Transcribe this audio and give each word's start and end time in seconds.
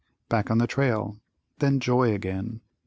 Back 0.29 0.49
on 0.49 0.57
the 0.57 0.65
trail. 0.65 1.19
Then 1.59 1.79
joy 1.79 2.11
again. 2.13 2.61